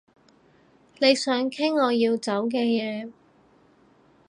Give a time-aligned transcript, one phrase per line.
[0.99, 3.11] 你想傾我要走嘅嘢